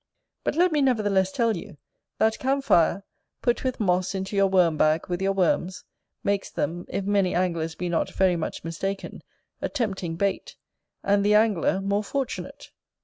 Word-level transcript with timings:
But 0.43 0.55
let 0.55 0.71
me 0.71 0.81
nevertheless 0.81 1.31
tell 1.31 1.55
you, 1.55 1.77
that 2.17 2.39
camphire, 2.39 3.03
put 3.43 3.63
with 3.63 3.79
moss 3.79 4.15
into 4.15 4.35
your 4.35 4.47
worm 4.47 4.75
bag 4.75 5.05
with 5.07 5.21
your 5.21 5.31
worms, 5.31 5.83
makes 6.23 6.49
them, 6.49 6.85
if 6.89 7.05
many 7.05 7.35
anglers 7.35 7.75
be 7.75 7.87
not 7.87 8.09
very 8.09 8.35
much 8.35 8.63
mistaken, 8.63 9.21
a 9.61 9.69
tempting 9.69 10.15
bait, 10.15 10.55
and 11.03 11.23
the 11.23 11.35
angler 11.35 11.81
more 11.81 12.03
fortunate. 12.03 12.71